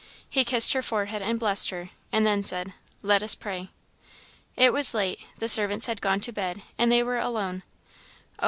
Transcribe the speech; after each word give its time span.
He 0.27 0.43
kissed 0.43 0.73
her 0.73 0.81
forehand 0.81 1.23
and 1.23 1.39
blessed 1.39 1.69
her; 1.69 1.91
and 2.11 2.25
then 2.25 2.43
said, 2.43 2.73
"Let 3.03 3.21
us 3.21 3.35
pray." 3.35 3.69
It 4.55 4.73
was 4.73 4.95
late; 4.95 5.19
the 5.37 5.47
servants 5.47 5.85
had 5.85 6.01
gone 6.01 6.21
to 6.21 6.31
bed, 6.33 6.63
and 6.75 6.91
they 6.91 7.03
were 7.03 7.19
alone. 7.19 7.61
Oh! 8.39 8.39